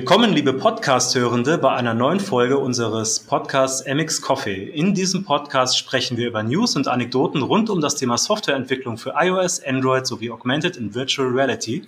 [0.00, 4.64] Willkommen, liebe Podcast-Hörende, bei einer neuen Folge unseres Podcasts MX Coffee.
[4.70, 9.12] In diesem Podcast sprechen wir über News und Anekdoten rund um das Thema Softwareentwicklung für
[9.14, 11.86] iOS, Android sowie Augmented und Virtual Reality.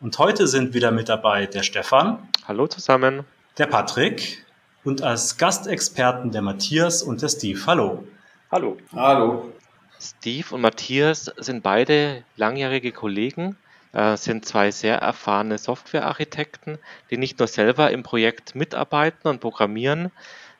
[0.00, 2.28] Und heute sind wieder mit dabei der Stefan.
[2.46, 3.24] Hallo zusammen.
[3.58, 4.46] Der Patrick.
[4.84, 7.60] Und als Gastexperten der Matthias und der Steve.
[7.66, 8.04] Hallo.
[8.52, 8.76] Hallo.
[8.94, 9.52] Hallo.
[10.00, 13.56] Steve und Matthias sind beide langjährige Kollegen
[13.92, 16.78] sind zwei sehr erfahrene Softwarearchitekten,
[17.10, 20.12] die nicht nur selber im Projekt mitarbeiten und programmieren,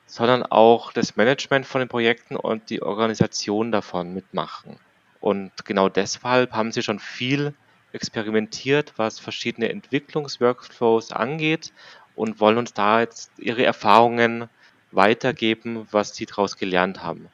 [0.07, 4.79] sondern auch das Management von den Projekten und die Organisation davon mitmachen.
[5.21, 7.53] Und genau deshalb haben sie schon viel
[7.93, 11.73] experimentiert, was verschiedene Entwicklungsworkflows angeht
[12.15, 14.49] und wollen uns da jetzt ihre Erfahrungen
[14.91, 17.29] weitergeben, was sie daraus gelernt haben.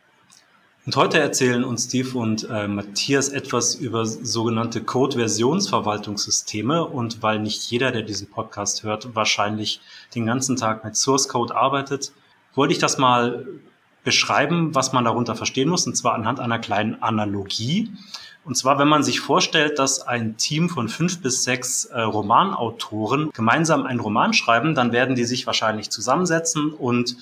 [0.86, 6.84] Und heute erzählen uns Steve und äh, Matthias etwas über sogenannte Code-Versionsverwaltungssysteme.
[6.84, 9.80] Und weil nicht jeder, der diesen Podcast hört, wahrscheinlich
[10.14, 12.12] den ganzen Tag mit Source Code arbeitet,
[12.54, 13.46] wollte ich das mal
[14.04, 17.90] beschreiben, was man darunter verstehen muss, und zwar anhand einer kleinen Analogie.
[18.44, 23.30] Und zwar, wenn man sich vorstellt, dass ein Team von fünf bis sechs äh, Romanautoren
[23.32, 27.16] gemeinsam einen Roman schreiben, dann werden die sich wahrscheinlich zusammensetzen und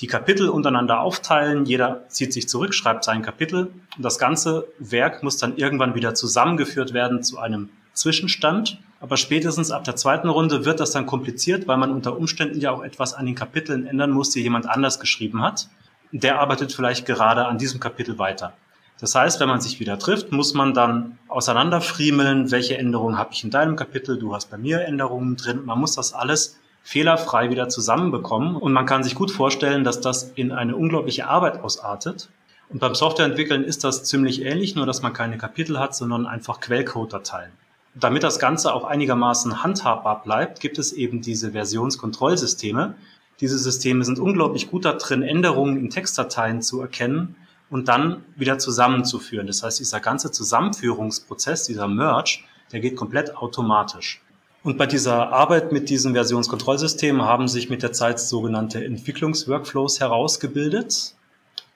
[0.00, 1.64] die Kapitel untereinander aufteilen.
[1.64, 3.70] Jeder zieht sich zurück, schreibt sein Kapitel.
[3.96, 8.78] Und das ganze Werk muss dann irgendwann wieder zusammengeführt werden zu einem Zwischenstand.
[9.00, 12.70] Aber spätestens ab der zweiten Runde wird das dann kompliziert, weil man unter Umständen ja
[12.72, 15.68] auch etwas an den Kapiteln ändern muss, die jemand anders geschrieben hat.
[16.12, 18.52] Der arbeitet vielleicht gerade an diesem Kapitel weiter.
[18.98, 23.44] Das heißt, wenn man sich wieder trifft, muss man dann auseinanderfriemeln, welche Änderungen habe ich
[23.44, 25.64] in deinem Kapitel, du hast bei mir Änderungen drin.
[25.66, 28.54] Man muss das alles fehlerfrei wieder zusammenbekommen.
[28.54, 32.28] Und man kann sich gut vorstellen, dass das in eine unglaubliche Arbeit ausartet.
[32.68, 36.60] Und beim Softwareentwickeln ist das ziemlich ähnlich, nur dass man keine Kapitel hat, sondern einfach
[36.60, 37.50] Quellcode-Dateien.
[37.96, 42.94] Damit das Ganze auch einigermaßen handhabbar bleibt, gibt es eben diese Versionskontrollsysteme.
[43.40, 47.34] Diese Systeme sind unglaublich gut darin, Änderungen in Textdateien zu erkennen
[47.68, 49.48] und dann wieder zusammenzuführen.
[49.48, 52.38] Das heißt, dieser ganze Zusammenführungsprozess, dieser Merge,
[52.70, 54.22] der geht komplett automatisch.
[54.66, 61.14] Und bei dieser Arbeit mit diesem Versionskontrollsystem haben sich mit der Zeit sogenannte Entwicklungsworkflows herausgebildet.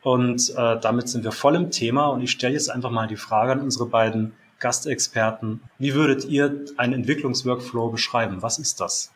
[0.03, 2.09] Und äh, damit sind wir voll im Thema.
[2.09, 5.61] Und ich stelle jetzt einfach mal die Frage an unsere beiden Gastexperten.
[5.79, 8.43] Wie würdet ihr einen Entwicklungsworkflow beschreiben?
[8.43, 9.13] Was ist das?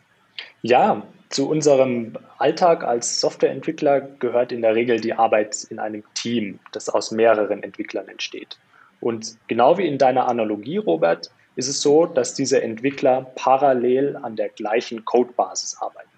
[0.62, 6.60] Ja, zu unserem Alltag als Softwareentwickler gehört in der Regel die Arbeit in einem Team,
[6.70, 8.56] das aus mehreren Entwicklern entsteht.
[9.00, 14.36] Und genau wie in deiner Analogie, Robert, ist es so, dass diese Entwickler parallel an
[14.36, 16.08] der gleichen Codebasis arbeiten.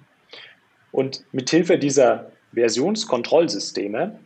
[0.93, 4.19] Und mithilfe dieser Versionskontrollsysteme,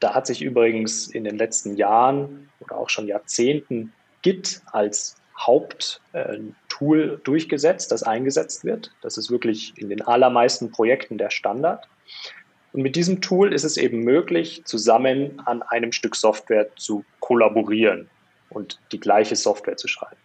[0.00, 7.20] da hat sich übrigens in den letzten Jahren oder auch schon Jahrzehnten Git als Haupttool
[7.24, 8.90] durchgesetzt, das eingesetzt wird.
[9.00, 11.88] Das ist wirklich in den allermeisten Projekten der Standard.
[12.72, 18.08] Und mit diesem Tool ist es eben möglich, zusammen an einem Stück Software zu kollaborieren
[18.50, 20.16] und die gleiche Software zu schreiben.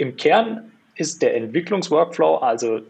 [0.00, 2.80] Im Kern ist der Entwicklungsworkflow also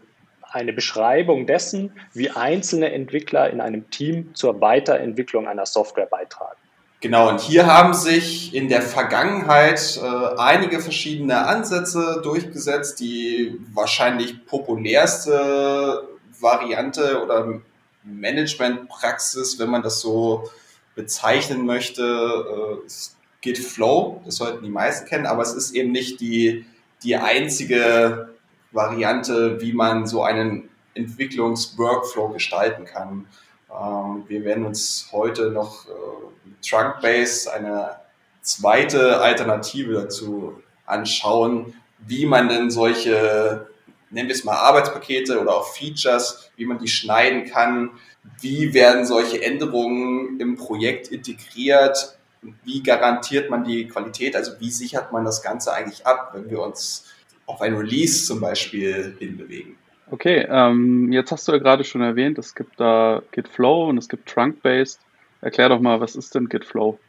[0.43, 6.55] eine Beschreibung dessen, wie einzelne Entwickler in einem Team zur Weiterentwicklung einer Software beitragen.
[7.01, 13.01] Genau, und hier haben sich in der Vergangenheit äh, einige verschiedene Ansätze durchgesetzt.
[13.01, 16.07] Die wahrscheinlich populärste
[16.39, 17.59] Variante oder
[18.03, 20.49] Managementpraxis, wenn man das so
[20.95, 24.21] bezeichnen möchte, äh, ist Git Flow.
[24.23, 26.65] Das sollten die meisten kennen, aber es ist eben nicht die
[27.03, 28.35] die einzige
[28.71, 33.25] Variante, wie man so einen Entwicklungsworkflow gestalten kann.
[33.69, 37.97] Ähm, wir werden uns heute noch äh, Trunkbase, eine
[38.41, 43.67] zweite Alternative dazu anschauen, wie man denn solche,
[44.09, 47.91] nennen wir es mal Arbeitspakete oder auch Features, wie man die schneiden kann,
[48.39, 52.17] wie werden solche Änderungen im Projekt integriert,
[52.63, 54.35] wie garantiert man die Qualität?
[54.35, 57.11] Also wie sichert man das Ganze eigentlich ab, wenn wir uns
[57.45, 59.75] auf ein Release zum Beispiel hinbewegen?
[60.09, 64.09] Okay, ähm, jetzt hast du ja gerade schon erwähnt, es gibt da Gitflow und es
[64.09, 64.99] gibt Trunk-Based.
[65.41, 66.99] Erklär doch mal, was ist denn Gitflow?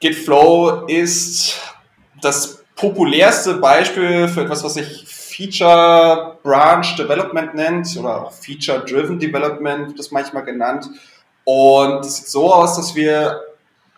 [0.00, 1.60] Gitflow ist
[2.20, 9.18] das populärste Beispiel für etwas, was sich Feature Branch Development nennt oder auch Feature Driven
[9.18, 10.88] Development wird das manchmal genannt.
[11.44, 13.40] Und es sieht so aus, dass wir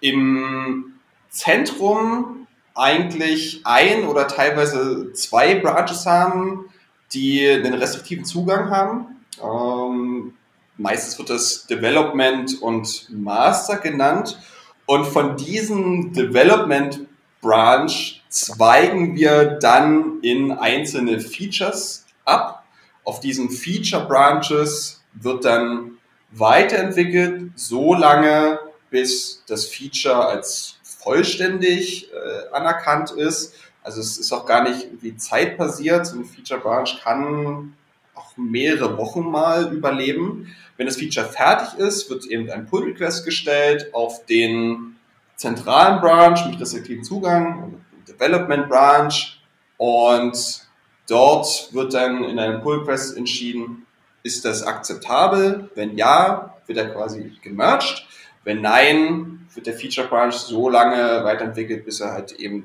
[0.04, 0.92] im
[1.30, 6.66] Zentrum eigentlich ein oder teilweise zwei Branches haben,
[7.14, 9.16] die einen restriktiven Zugang haben.
[9.42, 10.34] Ähm,
[10.76, 14.38] meistens wird das Development und Master genannt.
[14.84, 17.06] Und von diesem Development
[17.40, 22.64] Branch zweigen wir dann in einzelne Features ab.
[23.04, 25.98] auf diesen Feature Branches wird dann
[26.32, 28.58] weiterentwickelt, so lange,
[28.90, 33.54] bis das Feature als vollständig äh, anerkannt ist.
[33.82, 36.06] Also es ist auch gar nicht wie zeitbasiert.
[36.06, 37.74] So ein Feature Branch kann
[38.14, 40.54] auch mehrere Wochen mal überleben.
[40.76, 44.96] Wenn das Feature fertig ist, wird eben ein Pull Request gestellt auf den
[45.36, 49.12] zentralen Branch mit restriktivem Zugang, Development Branch
[49.76, 50.66] und
[51.08, 53.86] dort wird dann in einem Pull Request entschieden,
[54.22, 55.70] ist das akzeptabel?
[55.74, 58.06] Wenn ja, wird er quasi gemerged.
[58.44, 62.64] Wenn nein, wird der Feature Branch so lange weiterentwickelt, bis er halt eben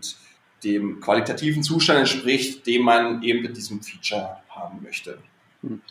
[0.64, 5.18] dem qualitativen Zustand entspricht, den man eben mit diesem Feature haben möchte.
[5.62, 5.81] Hm.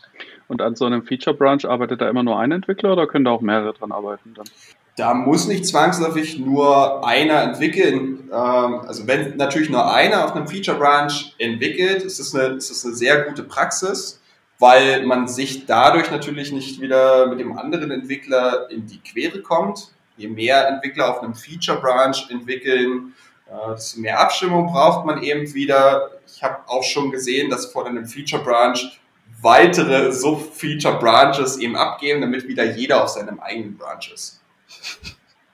[0.47, 3.31] Und an so einem Feature Branch arbeitet da immer nur ein Entwickler oder können da
[3.31, 4.45] auch mehrere dran arbeiten dann?
[4.95, 8.29] Da muss nicht zwangsläufig nur einer entwickeln.
[8.31, 12.69] Ähm, also wenn natürlich nur einer auf einem Feature Branch entwickelt, ist das eine, ist
[12.69, 14.18] das eine sehr gute Praxis,
[14.59, 19.91] weil man sich dadurch natürlich nicht wieder mit dem anderen Entwickler in die Quere kommt.
[20.17, 23.13] Je mehr Entwickler auf einem Feature Branch entwickeln,
[23.47, 26.11] äh, desto mehr Abstimmung braucht man eben wieder.
[26.27, 28.77] Ich habe auch schon gesehen, dass vor einem Feature Branch
[29.41, 34.41] weitere Sub-Feature-Branches eben abgeben, damit wieder jeder auf seinem eigenen Branch ist.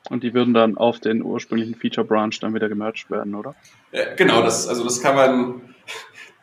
[0.10, 3.56] Und die würden dann auf den ursprünglichen Feature-Branch dann wieder gemerged werden, oder?
[3.92, 5.75] Ja, genau, das, also das kann man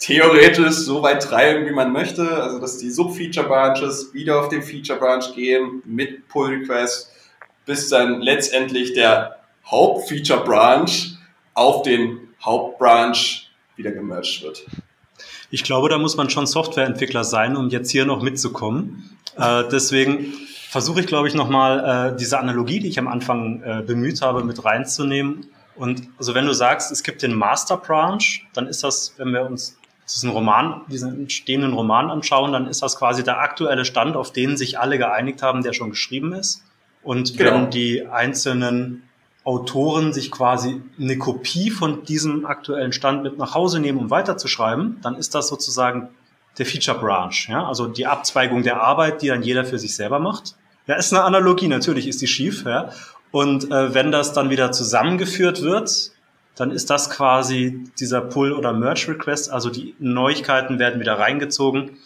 [0.03, 2.29] theoretisch so weit treiben, wie man möchte.
[2.43, 7.11] Also dass die Sub-Feature-Branches wieder auf den Feature-Branch gehen mit Pull-Request,
[7.67, 9.39] bis dann letztendlich der
[9.71, 10.91] Haupt-Feature-Branch
[11.55, 14.67] auf den Hauptbranch wieder gemerged wird.
[15.51, 19.17] Ich glaube, da muss man schon Softwareentwickler sein, um jetzt hier noch mitzukommen.
[19.37, 20.35] Äh, deswegen
[20.69, 24.43] versuche ich, glaube ich, nochmal äh, diese Analogie, die ich am Anfang äh, bemüht habe,
[24.43, 25.47] mit reinzunehmen.
[25.77, 28.23] Und also wenn du sagst, es gibt den Master Branch,
[28.55, 29.77] dann ist das, wenn wir uns
[30.15, 34.57] diesen Roman, diesen entstehenden Roman anschauen, dann ist das quasi der aktuelle Stand, auf den
[34.57, 36.63] sich alle geeinigt haben, der schon geschrieben ist.
[37.03, 37.53] Und genau.
[37.53, 39.03] wenn die einzelnen
[39.45, 44.99] Autoren sich quasi eine Kopie von diesem aktuellen Stand mit nach Hause nehmen, um weiterzuschreiben,
[45.03, 46.11] dann ist das sozusagen
[46.59, 50.19] der Feature Branch, ja, also die Abzweigung der Arbeit, die dann jeder für sich selber
[50.21, 50.55] macht.
[50.87, 52.91] Ja, ist eine Analogie, natürlich ist die schief, ja.
[53.31, 56.12] Und äh, wenn das dann wieder zusammengeführt wird,
[56.57, 61.99] dann ist das quasi dieser Pull- oder Merge-Request, also die Neuigkeiten werden wieder reingezogen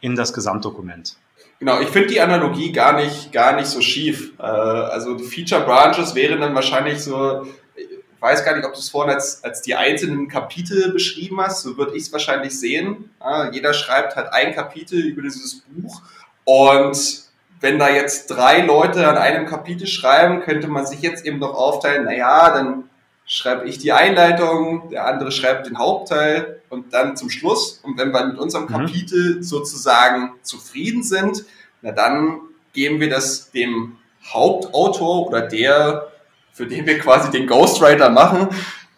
[0.00, 1.16] in das Gesamtdokument.
[1.58, 4.32] Genau, ich finde die Analogie gar nicht, gar nicht so schief.
[4.38, 7.46] Äh, also die Feature Branches wären dann wahrscheinlich so,
[7.76, 7.86] ich
[8.20, 11.78] weiß gar nicht, ob du es vorhin als, als die einzelnen Kapitel beschrieben hast, so
[11.78, 13.10] würde ich es wahrscheinlich sehen.
[13.52, 16.02] Jeder schreibt halt ein Kapitel über dieses Buch
[16.44, 17.26] und
[17.60, 21.54] wenn da jetzt drei Leute an einem Kapitel schreiben, könnte man sich jetzt eben noch
[21.54, 22.85] aufteilen, naja, dann
[23.26, 27.80] schreibe ich die Einleitung, der andere schreibt den Hauptteil und dann zum Schluss.
[27.82, 28.68] Und wenn wir mit unserem mhm.
[28.68, 31.44] Kapitel sozusagen zufrieden sind,
[31.82, 32.40] na dann
[32.72, 33.96] geben wir das dem
[34.32, 36.12] Hauptautor oder der,
[36.52, 38.48] für den wir quasi den Ghostwriter machen,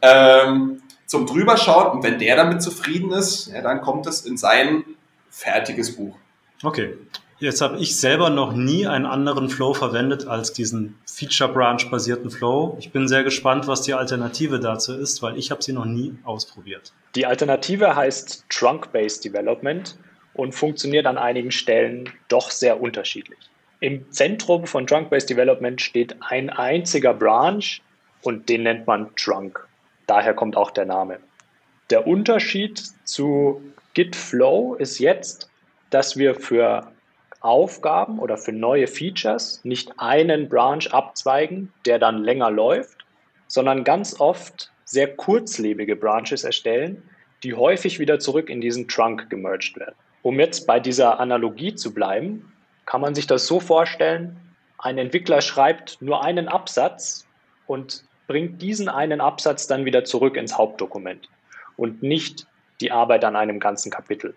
[0.03, 1.93] ähm, zum drüberschauen.
[1.93, 4.85] Und wenn der damit zufrieden ist, ja, dann kommt es in sein
[5.31, 6.17] fertiges Buch.
[6.63, 6.97] Okay.
[7.41, 12.33] Jetzt habe ich selber noch nie einen anderen Flow verwendet als diesen Feature Branch basierten
[12.33, 12.77] Flow.
[12.81, 16.19] Ich bin sehr gespannt, was die Alternative dazu ist, weil ich habe sie noch nie
[16.25, 16.93] ausprobiert.
[17.15, 19.97] Die Alternative heißt Trunk-Based Development
[20.35, 23.39] und funktioniert an einigen Stellen doch sehr unterschiedlich.
[23.79, 27.63] Im Zentrum von Trunk-Based Development steht ein einziger Branch
[28.23, 29.65] und den nennt man Trunk.
[30.09, 31.21] Daher kommt auch der Name.
[31.91, 33.63] Der Unterschied zu
[33.95, 35.49] Git Flow ist jetzt,
[35.91, 36.91] dass wir für
[37.41, 43.05] Aufgaben oder für neue Features nicht einen Branch abzweigen, der dann länger läuft,
[43.47, 47.03] sondern ganz oft sehr kurzlebige Branches erstellen,
[47.43, 49.95] die häufig wieder zurück in diesen Trunk gemerged werden.
[50.23, 52.53] Um jetzt bei dieser Analogie zu bleiben,
[52.87, 54.37] kann man sich das so vorstellen,
[54.79, 57.27] ein Entwickler schreibt nur einen Absatz
[57.67, 61.29] und bringt diesen einen Absatz dann wieder zurück ins Hauptdokument
[61.77, 62.47] und nicht
[62.81, 64.35] die Arbeit an einem ganzen Kapitel.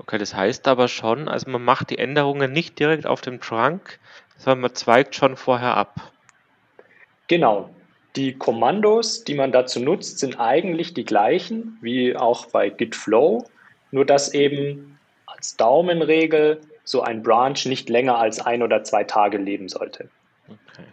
[0.00, 3.98] Okay, das heißt aber schon, also man macht die Änderungen nicht direkt auf dem Trunk,
[4.38, 6.12] sondern man zweigt schon vorher ab.
[7.28, 7.68] Genau.
[8.16, 13.44] Die Kommandos, die man dazu nutzt, sind eigentlich die gleichen wie auch bei Git Flow,
[13.90, 19.36] nur dass eben als Daumenregel so ein Branch nicht länger als ein oder zwei Tage
[19.36, 20.08] leben sollte.
[20.48, 20.86] Okay.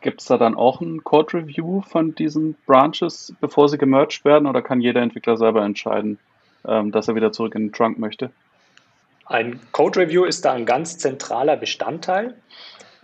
[0.00, 4.46] Gibt es da dann auch ein Code Review von diesen Branches, bevor sie gemerged werden,
[4.46, 6.18] oder kann jeder Entwickler selber entscheiden,
[6.62, 8.30] dass er wieder zurück in den Trunk möchte.
[9.26, 12.34] Ein Code Review ist da ein ganz zentraler Bestandteil.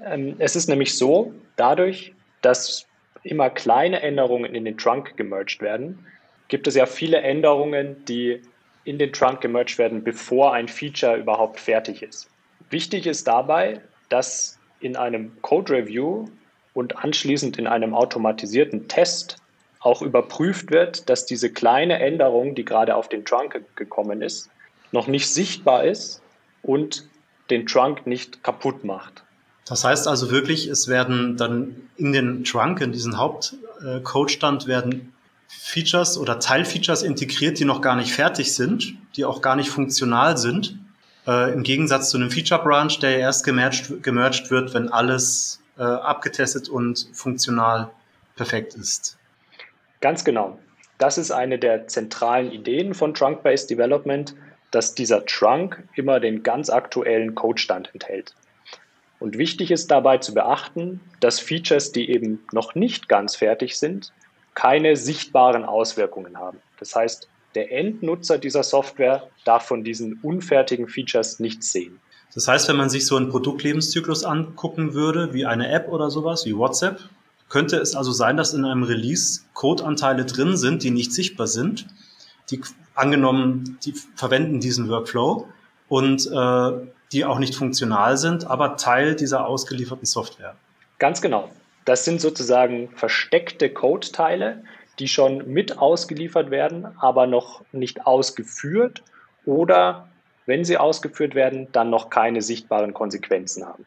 [0.02, 2.86] Ähm, es ist nämlich so, dadurch, dass
[3.22, 6.06] immer kleine Änderungen in den Trunk gemerged werden,
[6.48, 8.40] gibt es ja viele Änderungen, die
[8.84, 12.28] in den Trunk gemerged werden, bevor ein Feature überhaupt fertig ist.
[12.70, 16.26] Wichtig ist dabei, dass in einem Code Review
[16.74, 19.38] und anschließend in einem automatisierten Test
[19.84, 24.48] auch überprüft wird, dass diese kleine Änderung, die gerade auf den Trunk gekommen ist,
[24.92, 26.22] noch nicht sichtbar ist
[26.62, 27.06] und
[27.50, 29.24] den Trunk nicht kaputt macht.
[29.66, 35.12] Das heißt also wirklich, es werden dann in den Trunk, in diesen Hauptcodestand, werden
[35.48, 40.36] Features oder Teilfeatures integriert, die noch gar nicht fertig sind, die auch gar nicht funktional
[40.38, 40.78] sind.
[41.26, 45.82] Äh, Im Gegensatz zu einem Feature Branch, der erst gemerged, gemerged wird, wenn alles äh,
[45.82, 47.90] abgetestet und funktional
[48.36, 49.16] perfekt ist.
[50.04, 50.58] Ganz genau.
[50.98, 54.34] Das ist eine der zentralen Ideen von Trunk-Based Development,
[54.70, 58.34] dass dieser Trunk immer den ganz aktuellen Codestand enthält.
[59.18, 64.12] Und wichtig ist dabei zu beachten, dass Features, die eben noch nicht ganz fertig sind,
[64.52, 66.58] keine sichtbaren Auswirkungen haben.
[66.78, 71.98] Das heißt, der Endnutzer dieser Software darf von diesen unfertigen Features nichts sehen.
[72.34, 76.44] Das heißt, wenn man sich so einen Produktlebenszyklus angucken würde, wie eine App oder sowas,
[76.44, 77.00] wie WhatsApp,
[77.48, 81.86] könnte es also sein, dass in einem Release Codeanteile drin sind, die nicht sichtbar sind.
[82.50, 82.60] Die
[82.94, 85.48] angenommen, die verwenden diesen Workflow
[85.88, 86.72] und äh,
[87.12, 90.56] die auch nicht funktional sind, aber Teil dieser ausgelieferten Software.
[90.98, 91.50] Ganz genau.
[91.84, 94.64] Das sind sozusagen versteckte Code-Teile,
[94.98, 99.02] die schon mit ausgeliefert werden, aber noch nicht ausgeführt
[99.44, 100.08] oder
[100.46, 103.86] wenn sie ausgeführt werden, dann noch keine sichtbaren Konsequenzen haben.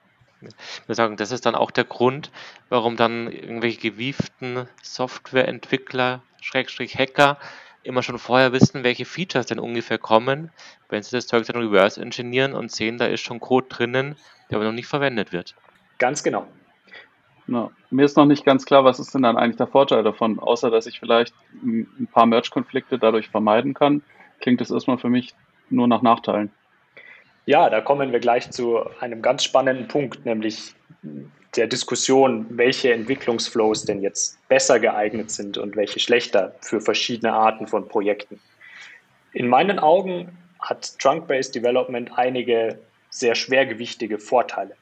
[0.85, 2.31] Wir sagen, das ist dann auch der Grund,
[2.69, 7.37] warum dann irgendwelche gewieften Softwareentwickler, Schrägstrich Hacker,
[7.83, 10.51] immer schon vorher wissen, welche Features denn ungefähr kommen,
[10.89, 14.15] wenn sie das Zeug dann reverse engineeren und sehen, da ist schon Code drinnen,
[14.49, 15.55] der aber noch nicht verwendet wird.
[15.97, 16.47] Ganz genau.
[17.47, 20.37] Na, mir ist noch nicht ganz klar, was ist denn dann eigentlich der Vorteil davon,
[20.37, 24.03] außer dass ich vielleicht ein paar Merge-Konflikte dadurch vermeiden kann,
[24.41, 25.33] klingt es erstmal für mich
[25.69, 26.51] nur nach Nachteilen.
[27.47, 30.73] Ja, da kommen wir gleich zu einem ganz spannenden Punkt, nämlich
[31.55, 37.65] der Diskussion, welche Entwicklungsflows denn jetzt besser geeignet sind und welche schlechter für verschiedene Arten
[37.65, 38.41] von Projekten.
[39.31, 42.79] In meinen Augen hat Trunk-Based Development einige
[43.11, 44.75] sehr schwergewichtige Vorteile.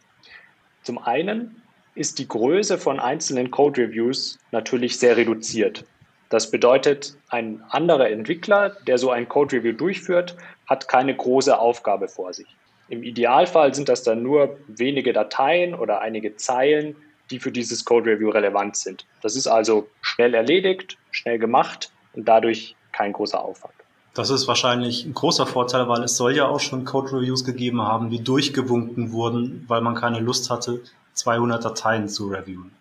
[0.81, 1.61] Zum einen
[1.93, 5.85] ist die Größe von einzelnen Code Reviews natürlich sehr reduziert.
[6.29, 10.35] Das bedeutet, ein anderer Entwickler, der so ein Code Review durchführt,
[10.67, 12.47] hat keine große Aufgabe vor sich.
[12.87, 16.95] Im Idealfall sind das dann nur wenige Dateien oder einige Zeilen,
[17.31, 19.05] die für dieses Code Review relevant sind.
[19.21, 23.73] Das ist also schnell erledigt, schnell gemacht und dadurch kein großer Aufwand.
[24.13, 27.81] Das ist wahrscheinlich ein großer Vorteil, weil es soll ja auch schon Code Reviews gegeben
[27.81, 30.79] haben, die durchgewunken wurden, weil man keine Lust hatte,
[31.13, 32.71] 200 Dateien zu reviewen.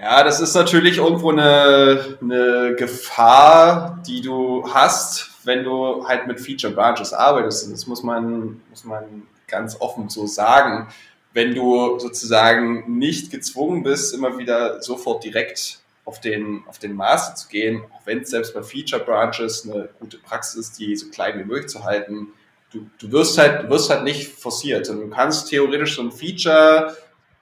[0.00, 6.40] Ja, das ist natürlich irgendwo eine, eine Gefahr, die du hast, wenn du halt mit
[6.40, 7.66] Feature Branches arbeitest.
[7.66, 10.88] Und das muss man, muss man ganz offen so sagen.
[11.32, 17.36] Wenn du sozusagen nicht gezwungen bist, immer wieder sofort direkt auf den, auf den Master
[17.36, 21.08] zu gehen, auch wenn es selbst bei Feature Branches eine gute Praxis ist, die so
[21.08, 22.28] klein wie möglich zu halten,
[22.72, 24.88] du, du wirst halt, du wirst halt nicht forciert.
[24.88, 26.96] Und du kannst theoretisch so ein Feature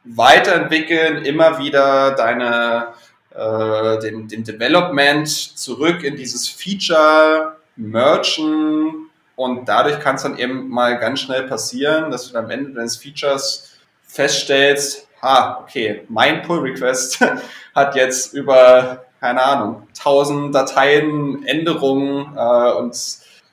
[0.05, 2.89] weiterentwickeln, immer wieder deine,
[3.35, 10.69] äh, den, den Development zurück in dieses Feature merchen und dadurch kann es dann eben
[10.69, 16.43] mal ganz schnell passieren, dass du dann am Ende deines Features feststellst, ah, okay, mein
[16.43, 17.25] Pull Request
[17.75, 22.95] hat jetzt über, keine Ahnung, 1000 Dateien, Änderungen äh, und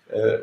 [0.09, 0.39] äh,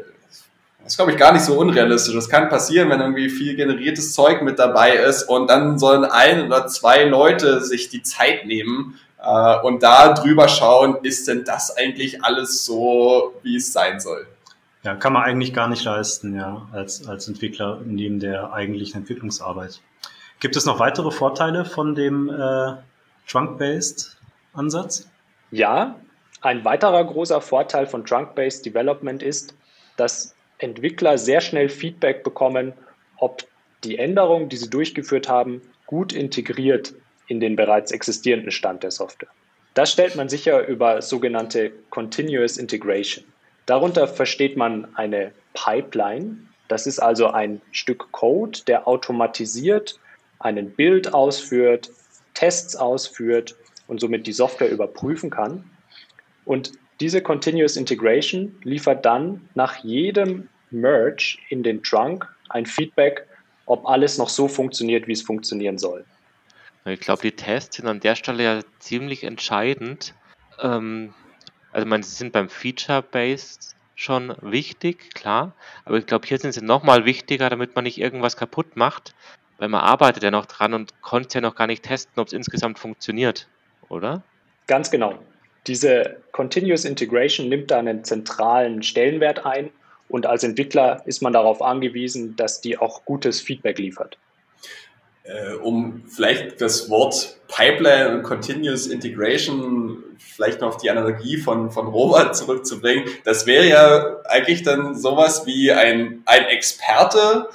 [0.79, 2.13] das ist, glaube ich, gar nicht so unrealistisch.
[2.13, 6.47] Das kann passieren, wenn irgendwie viel generiertes Zeug mit dabei ist und dann sollen ein
[6.47, 11.77] oder zwei Leute sich die Zeit nehmen äh, und da drüber schauen, ist denn das
[11.77, 14.27] eigentlich alles so, wie es sein soll?
[14.83, 19.81] Ja, kann man eigentlich gar nicht leisten, ja, als, als Entwickler neben der eigentlichen Entwicklungsarbeit.
[20.41, 22.73] Gibt es noch weitere Vorteile von dem äh,
[23.29, 24.19] Trunk-Based
[24.55, 25.09] Ansatz?
[25.53, 25.95] Ja,
[26.41, 29.55] ein weiterer großer Vorteil von Trunk-Based Development ist,
[29.97, 32.73] dass Entwickler sehr schnell Feedback bekommen,
[33.19, 33.45] ob
[33.85, 36.95] die Änderungen, die sie durchgeführt haben, gut integriert
[37.29, 39.31] in den bereits existierenden Stand der Software.
[39.75, 43.25] Das stellt man sicher über sogenannte Continuous Integration.
[43.67, 46.37] Darunter versteht man eine Pipeline.
[46.69, 49.99] Das ist also ein Stück Code, der automatisiert
[50.41, 51.91] einen Bild ausführt,
[52.35, 53.55] Tests ausführt
[53.87, 55.65] und somit die Software überprüfen kann.
[56.45, 63.27] Und diese Continuous Integration liefert dann nach jedem Merge in den Trunk ein Feedback,
[63.67, 66.05] ob alles noch so funktioniert, wie es funktionieren soll.
[66.85, 70.15] Ich glaube, die Tests sind an der Stelle ja ziemlich entscheidend.
[70.61, 71.15] Ähm,
[71.73, 75.55] also, man, sie sind beim Feature-Based schon wichtig, klar.
[75.85, 79.15] Aber ich glaube, hier sind sie nochmal wichtiger, damit man nicht irgendwas kaputt macht,
[79.59, 82.33] weil man arbeitet ja noch dran und konnte ja noch gar nicht testen, ob es
[82.33, 83.49] insgesamt funktioniert,
[83.89, 84.23] oder?
[84.67, 85.19] Ganz genau.
[85.67, 89.71] Diese Continuous Integration nimmt da einen zentralen Stellenwert ein
[90.09, 94.19] und als Entwickler ist man darauf angewiesen, dass die auch gutes Feedback liefert.
[95.25, 101.71] Äh, um vielleicht das Wort Pipeline und Continuous Integration vielleicht noch auf die Analogie von,
[101.71, 107.49] von Robert zurückzubringen, das wäre ja eigentlich dann sowas wie ein, ein Experte,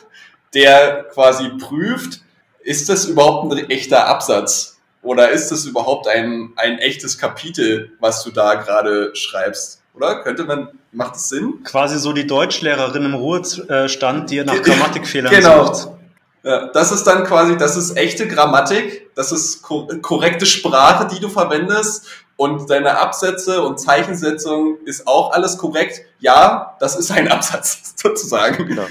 [0.54, 2.22] der quasi prüft,
[2.62, 4.78] ist das überhaupt ein echter Absatz?
[5.02, 9.82] Oder ist das überhaupt ein, ein echtes Kapitel, was du da gerade schreibst?
[9.94, 10.22] Oder?
[10.22, 11.64] Könnte man, macht das Sinn?
[11.64, 15.74] Quasi so die Deutschlehrerin im Ruhestand, die nach Grammatikfehlern genau.
[15.74, 15.97] sucht.
[16.48, 21.27] Ja, das ist dann quasi, das ist echte Grammatik, das ist korrekte Sprache, die du
[21.27, 26.04] verwendest und deine Absätze und Zeichensetzung ist auch alles korrekt.
[26.20, 28.66] Ja, das ist ein Absatz sozusagen.
[28.66, 28.86] Genau.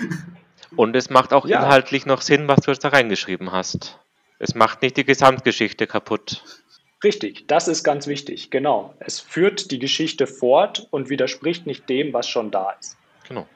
[0.76, 1.60] Und es macht auch ja.
[1.60, 3.98] inhaltlich noch Sinn, was du jetzt da reingeschrieben hast.
[4.38, 6.42] Es macht nicht die Gesamtgeschichte kaputt.
[7.02, 8.92] Richtig, das ist ganz wichtig, genau.
[8.98, 12.98] Es führt die Geschichte fort und widerspricht nicht dem, was schon da ist.
[13.26, 13.46] Genau.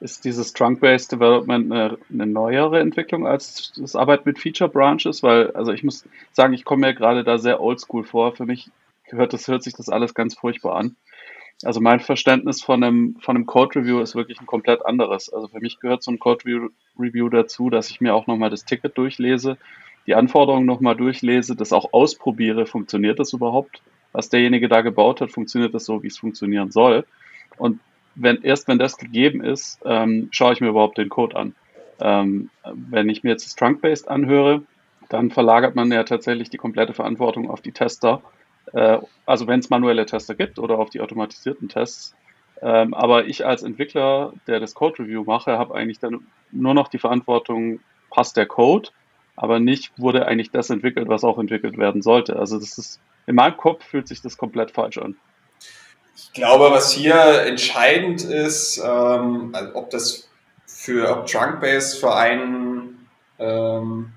[0.00, 5.22] Ist dieses Trunk-Based Development eine, eine, neuere Entwicklung als das Arbeit mit Feature Branches?
[5.22, 8.34] Weil, also ich muss sagen, ich komme mir gerade da sehr oldschool vor.
[8.34, 8.70] Für mich
[9.04, 10.96] hört, das, hört sich das alles ganz furchtbar an.
[11.62, 15.30] Also mein Verständnis von einem, von einem Code Review ist wirklich ein komplett anderes.
[15.30, 18.64] Also für mich gehört so ein Code Review dazu, dass ich mir auch nochmal das
[18.64, 19.58] Ticket durchlese,
[20.06, 23.82] die Anforderungen nochmal durchlese, das auch ausprobiere, funktioniert das überhaupt?
[24.12, 27.04] Was derjenige da gebaut hat, funktioniert das so, wie es funktionieren soll?
[27.58, 27.80] Und
[28.14, 31.54] wenn, erst wenn das gegeben ist, ähm, schaue ich mir überhaupt den Code an.
[32.00, 34.62] Ähm, wenn ich mir jetzt das Trunk-Based anhöre,
[35.08, 38.22] dann verlagert man ja tatsächlich die komplette Verantwortung auf die Tester
[38.72, 42.14] äh, also wenn es manuelle Tester gibt oder auf die automatisierten Tests.
[42.62, 46.88] Ähm, aber ich als Entwickler, der das Code Review mache, habe eigentlich dann nur noch
[46.88, 47.80] die Verantwortung,
[48.10, 48.90] passt der Code,
[49.36, 52.36] aber nicht wurde eigentlich das entwickelt, was auch entwickelt werden sollte.
[52.36, 55.16] Also das ist, in meinem Kopf fühlt sich das komplett falsch an.
[56.22, 60.28] Ich glaube, was hier entscheidend ist, ähm, also ob das
[60.66, 64.12] für ob Trunkbase für einen ähm,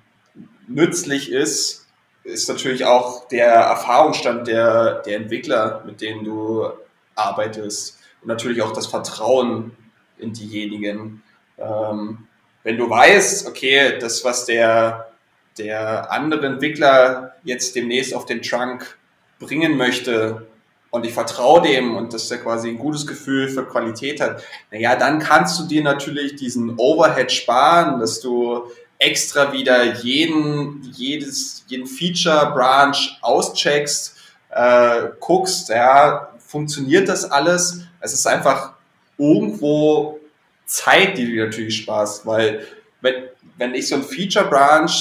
[0.68, 1.88] nützlich ist,
[2.26, 6.68] ist natürlich auch der Erfahrungsstand der, der Entwickler, mit denen du
[7.16, 9.72] arbeitest und natürlich auch das Vertrauen
[10.18, 11.24] in diejenigen.
[11.58, 12.28] Ähm,
[12.63, 15.12] wenn du weißt, okay, das, was der,
[15.58, 18.98] der andere Entwickler jetzt demnächst auf den Trunk
[19.39, 20.48] bringen möchte
[20.93, 24.95] und ich vertraue dem und dass er quasi ein gutes Gefühl für Qualität hat, naja,
[24.95, 28.67] dann kannst du dir natürlich diesen Overhead sparen, dass du
[28.99, 34.17] extra wieder jeden, jedes, jeden Feature-Branch auscheckst,
[34.51, 37.79] äh, guckst, ja, funktioniert das alles?
[37.99, 38.73] Es ist einfach
[39.17, 40.19] irgendwo
[40.67, 42.67] Zeit, die du natürlich sparst, weil
[43.01, 43.15] wenn,
[43.58, 44.91] wenn ich so ein Feature-Branch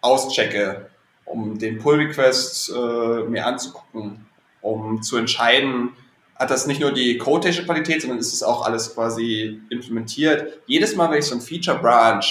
[0.00, 0.86] auschecke,
[1.26, 4.24] um den Pull-Request äh, mir anzugucken,
[4.60, 5.90] um zu entscheiden,
[6.36, 10.60] hat das nicht nur die code Qualität, sondern ist es auch alles quasi implementiert.
[10.66, 12.24] Jedes Mal, wenn ich so ein Feature-Branch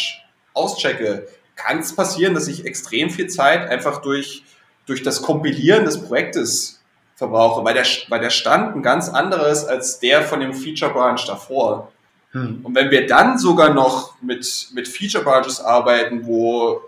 [0.53, 4.43] auschecke, kann es passieren, dass ich extrem viel Zeit einfach durch,
[4.85, 6.81] durch das Kompilieren des Projektes
[7.15, 11.19] verbrauche, weil der, weil der Stand ein ganz anderes als der von dem Feature Branch
[11.25, 11.91] davor.
[12.31, 12.59] Hm.
[12.63, 16.81] Und wenn wir dann sogar noch mit, mit Feature Branches arbeiten, wo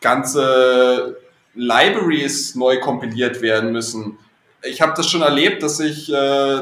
[0.00, 1.16] ganze
[1.54, 4.18] Libraries neu kompiliert werden müssen.
[4.64, 6.60] Ich habe das schon erlebt, dass ich äh,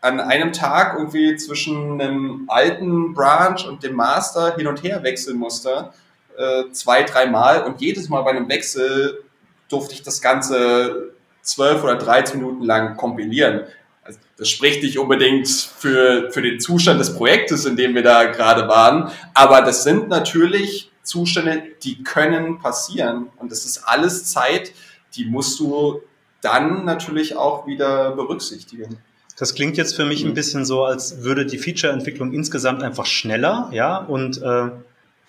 [0.00, 5.38] an einem Tag irgendwie zwischen einem alten Branch und dem Master hin und her wechseln
[5.38, 5.90] musste,
[6.36, 7.64] äh, zwei, dreimal.
[7.64, 9.24] Und jedes Mal bei einem Wechsel
[9.68, 13.62] durfte ich das Ganze zwölf oder 13 Minuten lang kompilieren.
[14.02, 18.24] Also das spricht nicht unbedingt für, für den Zustand des Projektes, in dem wir da
[18.24, 23.28] gerade waren, aber das sind natürlich Zustände, die können passieren.
[23.36, 24.72] Und das ist alles Zeit,
[25.14, 26.02] die musst du
[26.42, 28.98] dann natürlich auch wieder berücksichtigen.
[29.36, 30.34] Das klingt jetzt für mich ein mhm.
[30.34, 34.70] bisschen so, als würde die Feature-Entwicklung insgesamt einfach schneller, ja, und äh,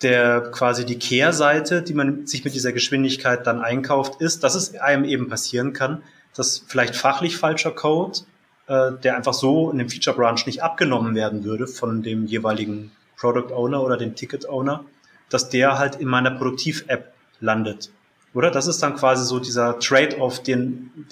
[0.02, 4.74] der quasi die Kehrseite, die man sich mit dieser Geschwindigkeit dann einkauft, ist, dass es
[4.74, 6.02] einem eben passieren kann,
[6.34, 8.20] dass vielleicht fachlich falscher Code,
[8.66, 12.92] äh, der einfach so in dem Feature Branch nicht abgenommen werden würde von dem jeweiligen
[13.16, 14.84] Product Owner oder dem Ticket Owner,
[15.30, 17.90] dass der halt in meiner Produktiv-App landet.
[18.34, 18.50] Oder?
[18.50, 20.58] Das ist dann quasi so dieser Trade-off, der,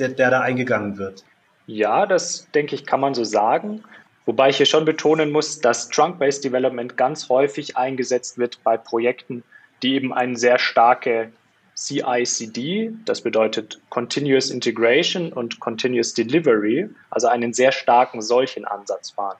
[0.08, 1.24] der da eingegangen wird.
[1.66, 3.84] Ja, das denke ich, kann man so sagen.
[4.26, 9.42] Wobei ich hier schon betonen muss, dass Trunk-Based Development ganz häufig eingesetzt wird bei Projekten,
[9.82, 11.32] die eben eine sehr starke
[11.74, 19.38] CI/CD, das bedeutet Continuous Integration und Continuous Delivery, also einen sehr starken solchen Ansatz fahren.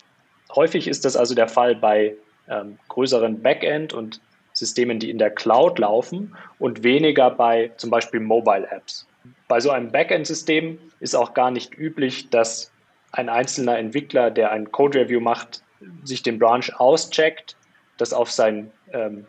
[0.54, 2.16] Häufig ist das also der Fall bei
[2.48, 4.20] ähm, größeren Backend- und
[4.60, 9.06] Systemen, die in der Cloud laufen und weniger bei zum Beispiel Mobile Apps.
[9.48, 12.70] Bei so einem Backend-System ist auch gar nicht üblich, dass
[13.10, 15.62] ein einzelner Entwickler, der ein Code-Review macht,
[16.04, 17.56] sich den Branch auscheckt,
[17.96, 19.26] das auf sein ähm,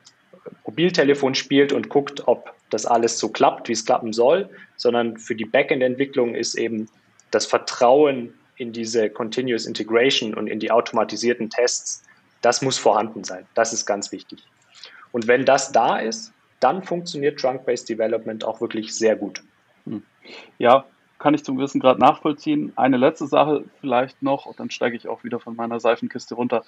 [0.65, 5.35] Mobiltelefon spielt und guckt, ob das alles so klappt, wie es klappen soll, sondern für
[5.35, 6.87] die Backend-Entwicklung ist eben
[7.31, 12.03] das Vertrauen in diese Continuous Integration und in die automatisierten Tests,
[12.41, 13.47] das muss vorhanden sein.
[13.55, 14.45] Das ist ganz wichtig.
[15.11, 19.41] Und wenn das da ist, dann funktioniert Trunk-Based Development auch wirklich sehr gut.
[19.85, 20.03] Hm.
[20.57, 20.85] Ja,
[21.17, 22.73] kann ich zum gewissen Grad nachvollziehen.
[22.75, 26.63] Eine letzte Sache vielleicht noch, und dann steige ich auch wieder von meiner Seifenkiste runter,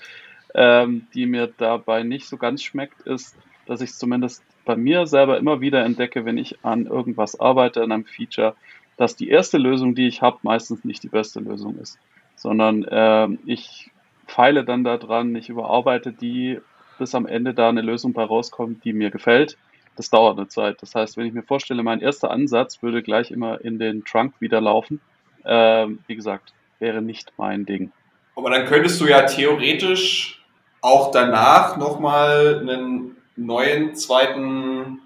[0.53, 5.07] ähm, die mir dabei nicht so ganz schmeckt, ist, dass ich es zumindest bei mir
[5.07, 8.55] selber immer wieder entdecke, wenn ich an irgendwas arbeite, an einem Feature,
[8.97, 11.97] dass die erste Lösung, die ich habe, meistens nicht die beste Lösung ist,
[12.35, 13.91] sondern äh, ich
[14.27, 16.59] feile dann daran, ich überarbeite die,
[16.97, 19.57] bis am Ende da eine Lösung bei rauskommt, die mir gefällt.
[19.95, 20.81] Das dauert eine Zeit.
[20.81, 24.33] Das heißt, wenn ich mir vorstelle, mein erster Ansatz würde gleich immer in den Trunk
[24.39, 24.99] wieder laufen,
[25.43, 27.91] äh, wie gesagt, wäre nicht mein Ding.
[28.35, 30.43] Aber dann könntest du ja theoretisch
[30.81, 34.99] auch danach nochmal einen neuen zweiten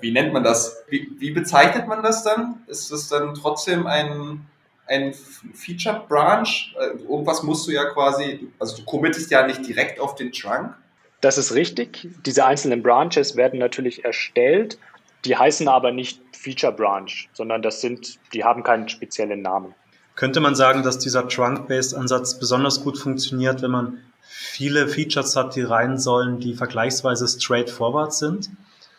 [0.00, 0.84] wie nennt man das?
[0.88, 2.62] Wie, wie, bezeichnet man das dann?
[2.66, 4.46] Ist es dann trotzdem ein,
[4.86, 5.14] ein
[5.54, 6.48] Feature Branch?
[6.78, 10.74] Äh, irgendwas musst du ja quasi, also du committest ja nicht direkt auf den Trunk.
[11.20, 12.08] Das ist richtig.
[12.24, 14.78] Diese einzelnen Branches werden natürlich erstellt.
[15.24, 19.74] Die heißen aber nicht Feature Branch, sondern das sind, die haben keinen speziellen Namen.
[20.14, 25.62] Könnte man sagen, dass dieser Trunk-Based-Ansatz besonders gut funktioniert, wenn man viele Features hat, die
[25.62, 28.50] rein sollen, die vergleichsweise straightforward sind?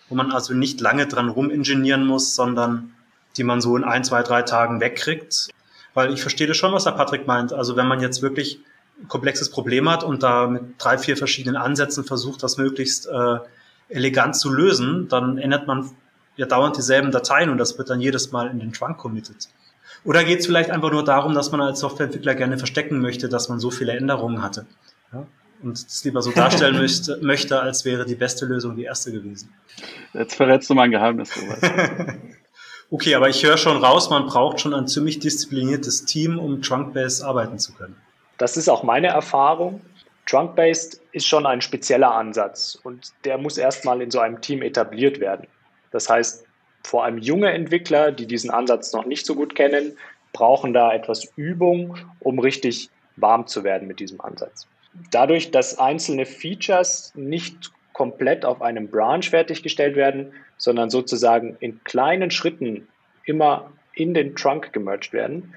[0.09, 2.93] wo man also nicht lange dran rumingenieren muss, sondern
[3.37, 5.49] die man so in ein, zwei, drei Tagen wegkriegt.
[5.93, 7.53] Weil ich verstehe schon, was der Patrick meint.
[7.53, 8.59] Also wenn man jetzt wirklich
[9.07, 13.39] komplexes Problem hat und da mit drei, vier verschiedenen Ansätzen versucht, das möglichst äh,
[13.89, 15.89] elegant zu lösen, dann ändert man
[16.35, 19.49] ja dauernd dieselben Dateien und das wird dann jedes Mal in den Trunk committed.
[20.05, 23.49] Oder geht es vielleicht einfach nur darum, dass man als Softwareentwickler gerne verstecken möchte, dass
[23.49, 24.65] man so viele Änderungen hatte?
[25.11, 25.25] Ja?
[25.61, 29.53] und es lieber so darstellen möchte, möchte, als wäre die beste Lösung die erste gewesen.
[30.13, 31.31] Jetzt verrätst du mein Geheimnis.
[32.89, 37.23] okay, aber ich höre schon raus, man braucht schon ein ziemlich diszipliniertes Team, um Trunk-Based
[37.23, 37.95] arbeiten zu können.
[38.39, 39.81] Das ist auch meine Erfahrung.
[40.25, 45.19] Trunk-Based ist schon ein spezieller Ansatz und der muss erstmal in so einem Team etabliert
[45.19, 45.47] werden.
[45.91, 46.45] Das heißt,
[46.83, 49.97] vor allem junge Entwickler, die diesen Ansatz noch nicht so gut kennen,
[50.33, 54.67] brauchen da etwas Übung, um richtig warm zu werden mit diesem Ansatz
[55.11, 62.31] dadurch, dass einzelne Features nicht komplett auf einem Branch fertiggestellt werden, sondern sozusagen in kleinen
[62.31, 62.87] Schritten
[63.25, 65.53] immer in den Trunk gemerged werden,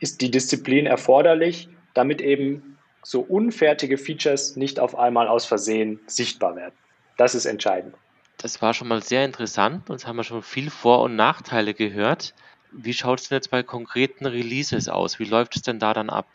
[0.00, 6.56] ist die Disziplin erforderlich, damit eben so unfertige Features nicht auf einmal aus Versehen sichtbar
[6.56, 6.74] werden.
[7.16, 7.94] Das ist entscheidend.
[8.38, 9.88] Das war schon mal sehr interessant.
[9.88, 12.34] Uns haben wir schon viel Vor- und Nachteile gehört.
[12.72, 15.18] Wie schaut es denn jetzt bei konkreten Releases aus?
[15.18, 16.26] Wie läuft es denn da dann ab?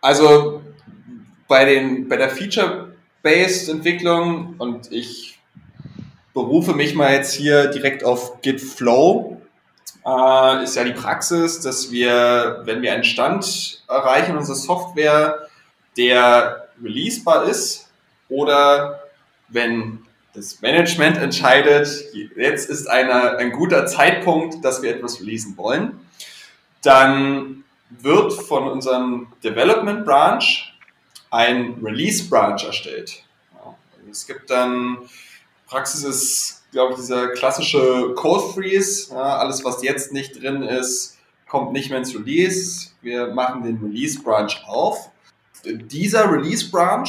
[0.00, 0.62] Also
[1.46, 5.38] bei, den, bei der Feature-Based-Entwicklung und ich
[6.32, 9.39] berufe mich mal jetzt hier direkt auf Git Flow,
[10.06, 15.48] äh, ist ja die Praxis, dass wir, wenn wir einen Stand erreichen, unsere Software,
[15.96, 17.90] der releasebar ist
[18.28, 19.02] oder
[19.48, 21.88] wenn das Management entscheidet,
[22.36, 26.00] jetzt ist eine, ein guter Zeitpunkt, dass wir etwas releasen wollen,
[26.82, 30.44] dann wird von unserem Development Branch
[31.30, 33.24] ein Release Branch erstellt.
[34.10, 34.98] Es gibt dann,
[35.68, 39.12] Praxis ist, glaube ich, dieser klassische Code Freeze.
[39.12, 42.90] Ja, alles, was jetzt nicht drin ist, kommt nicht mehr ins Release.
[43.02, 45.10] Wir machen den Release Branch auf.
[45.64, 47.08] Dieser Release Branch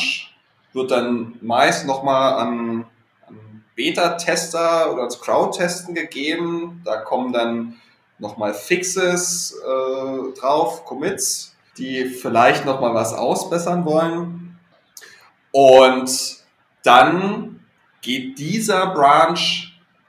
[0.74, 2.86] wird dann meist nochmal an,
[3.28, 6.82] an Beta-Tester oder als Crowd-Testen gegeben.
[6.84, 7.76] Da kommen dann
[8.20, 14.60] nochmal Fixes äh, drauf, Commits die vielleicht noch mal was ausbessern wollen.
[15.52, 16.38] Und
[16.84, 17.61] dann
[18.02, 19.40] geht dieser Branch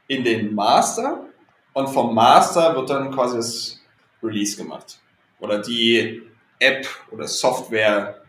[0.09, 1.27] in den Master
[1.73, 3.81] und vom Master wird dann quasi das
[4.23, 5.01] Release gemacht.
[5.41, 6.23] Oder die
[6.59, 8.23] App oder Software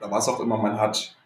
[0.00, 1.16] oder was auch immer man hat,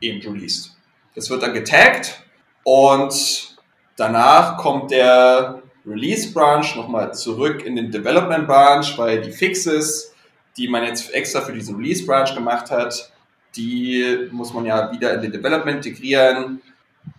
[0.00, 0.76] eben released.
[1.14, 2.22] Das wird dann getaggt
[2.64, 3.56] und
[3.96, 10.10] danach kommt der Release Branch nochmal zurück in den Development Branch, weil die Fixes
[10.56, 13.12] die man jetzt extra für diesen Release Branch gemacht hat,
[13.56, 16.60] die muss man ja wieder in den Development integrieren.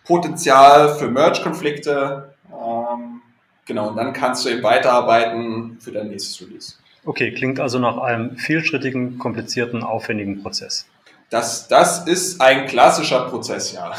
[0.06, 2.34] Potenzial für Merge-Konflikte.
[2.52, 3.22] Ähm,
[3.66, 6.76] genau, und dann kannst du eben weiterarbeiten für dein nächstes Release.
[7.06, 10.88] Okay, klingt also nach einem vielschrittigen, komplizierten, aufwendigen Prozess.
[11.30, 13.94] Das, das ist ein klassischer Prozess, ja.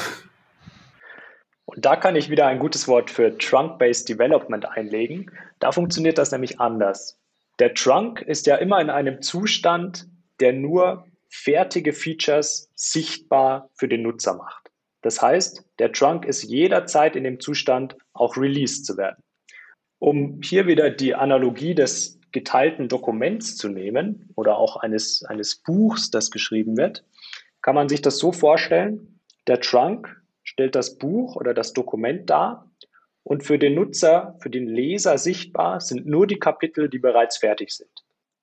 [1.65, 5.31] Und da kann ich wieder ein gutes Wort für Trunk-Based Development einlegen.
[5.59, 7.19] Da funktioniert das nämlich anders.
[7.59, 10.07] Der Trunk ist ja immer in einem Zustand,
[10.41, 14.62] der nur fertige Features sichtbar für den Nutzer macht.
[15.03, 19.23] Das heißt, der Trunk ist jederzeit in dem Zustand, auch released zu werden.
[19.99, 26.11] Um hier wieder die Analogie des geteilten Dokuments zu nehmen oder auch eines, eines Buchs,
[26.11, 27.05] das geschrieben wird,
[27.61, 30.09] kann man sich das so vorstellen, der Trunk
[30.43, 32.71] stellt das Buch oder das Dokument dar
[33.23, 37.71] und für den Nutzer, für den Leser sichtbar sind nur die Kapitel, die bereits fertig
[37.71, 37.91] sind.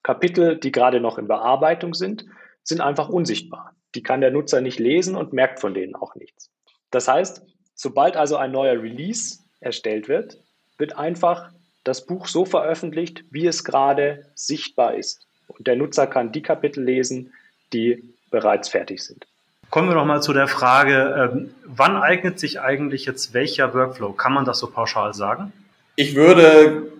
[0.04, 2.26] Kapitel, die gerade noch in Bearbeitung sind,
[2.64, 3.76] sind einfach unsichtbar.
[3.96, 6.50] Die kann der Nutzer nicht lesen und merkt von denen auch nichts.
[6.92, 7.42] Das heißt,
[7.76, 10.38] sobald also ein neuer Release erstellt wird,
[10.78, 11.50] wird einfach
[11.84, 15.26] das Buch so veröffentlicht, wie es gerade sichtbar ist.
[15.48, 17.34] Und der Nutzer kann die Kapitel lesen,
[17.74, 19.26] die bereits fertig sind.
[19.70, 24.14] Kommen wir noch mal zu der Frage, ähm, wann eignet sich eigentlich jetzt welcher Workflow?
[24.14, 25.54] Kann man das so pauschal sagen?
[25.96, 26.92] Ich würde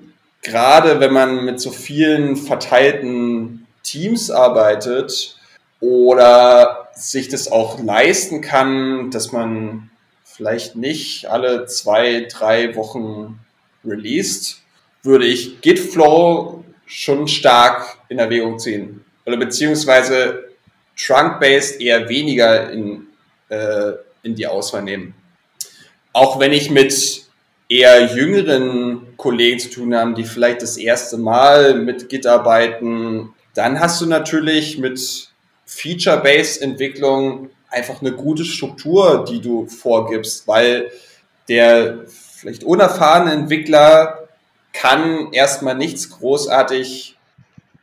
[0.44, 5.39] gerade, wenn man mit so vielen verteilten Teams arbeitet
[5.80, 9.90] oder sich das auch leisten kann, dass man
[10.24, 13.40] vielleicht nicht alle zwei, drei Wochen
[13.86, 14.62] released,
[15.04, 19.06] würde ich Gitflow schon stark in Erwägung ziehen.
[19.26, 20.50] Oder beziehungsweise
[20.98, 23.08] Trunk-Based eher weniger in,
[23.50, 25.14] äh, in die Auswahl nehmen.
[26.12, 27.24] Auch wenn ich mit
[27.70, 33.80] eher jüngeren Kollegen zu tun habe, die vielleicht das erste Mal mit Git arbeiten, dann
[33.80, 35.29] hast du natürlich mit
[35.70, 40.92] Feature-Based Entwicklung einfach eine gute Struktur, die du vorgibst, weil
[41.48, 44.28] der vielleicht unerfahrene Entwickler
[44.74, 47.18] kann erstmal nichts großartig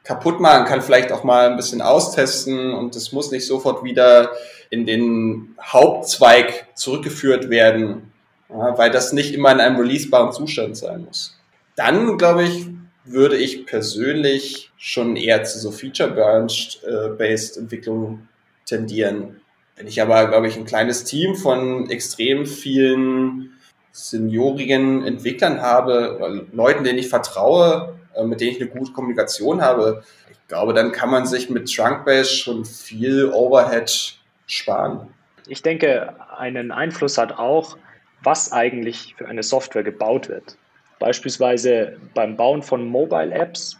[0.02, 4.32] kaputt machen, kann vielleicht auch mal ein bisschen austesten und es muss nicht sofort wieder
[4.70, 8.12] in den Hauptzweig zurückgeführt werden,
[8.48, 11.38] weil das nicht immer in einem releasebaren Zustand sein muss.
[11.76, 12.66] Dann, glaube ich,
[13.06, 18.28] würde ich persönlich schon eher zu so Feature-Branch-based Entwicklung
[18.64, 19.40] tendieren.
[19.76, 23.52] Wenn ich aber, glaube ich, ein kleines Team von extrem vielen
[23.92, 30.02] seniorigen Entwicklern habe, Leuten, denen ich vertraue, äh, mit denen ich eine gute Kommunikation habe,
[30.30, 35.08] ich glaube, dann kann man sich mit Trunkbase schon viel Overhead sparen.
[35.48, 37.76] Ich denke, einen Einfluss hat auch,
[38.22, 40.56] was eigentlich für eine Software gebaut wird.
[40.98, 43.78] Beispielsweise beim Bauen von Mobile Apps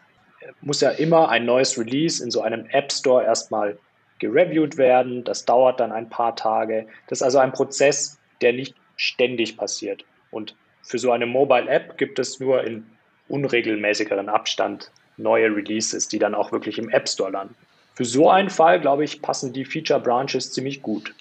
[0.61, 3.79] muss ja immer ein neues Release in so einem App Store erstmal
[4.19, 5.25] gereviewt werden.
[5.25, 6.87] Das dauert dann ein paar Tage.
[7.09, 10.05] Das ist also ein Prozess, der nicht ständig passiert.
[10.31, 12.87] Und für so eine Mobile App gibt es nur in
[13.29, 17.55] unregelmäßigeren Abstand neue Releases, die dann auch wirklich im App Store landen.
[17.95, 21.15] Für so einen Fall, glaube ich, passen die Feature Branches ziemlich gut.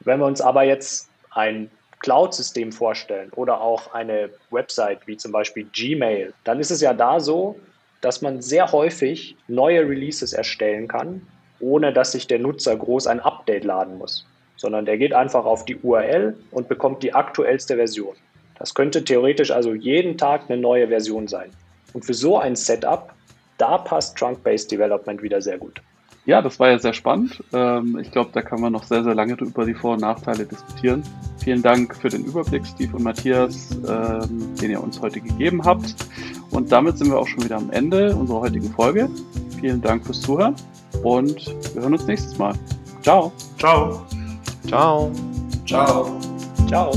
[0.00, 5.64] Wenn wir uns aber jetzt ein Cloud-System vorstellen oder auch eine Website wie zum Beispiel
[5.72, 7.56] Gmail, dann ist es ja da so,
[8.00, 11.26] dass man sehr häufig neue Releases erstellen kann,
[11.60, 15.64] ohne dass sich der Nutzer groß ein Update laden muss, sondern der geht einfach auf
[15.64, 18.14] die URL und bekommt die aktuellste Version.
[18.58, 21.50] Das könnte theoretisch also jeden Tag eine neue Version sein.
[21.92, 23.12] Und für so ein Setup,
[23.56, 25.80] da passt Trunk-Based Development wieder sehr gut.
[26.28, 27.42] Ja, das war ja sehr spannend.
[27.54, 30.44] Ähm, ich glaube, da kann man noch sehr, sehr lange über die Vor- und Nachteile
[30.44, 31.02] diskutieren.
[31.38, 35.96] Vielen Dank für den Überblick, Steve und Matthias, ähm, den ihr uns heute gegeben habt.
[36.50, 39.08] Und damit sind wir auch schon wieder am Ende unserer heutigen Folge.
[39.58, 40.54] Vielen Dank fürs Zuhören
[41.02, 42.52] und wir hören uns nächstes Mal.
[43.00, 43.32] Ciao.
[43.58, 44.02] Ciao.
[44.66, 45.10] Ciao.
[45.64, 46.20] Ciao.
[46.66, 46.92] Ciao.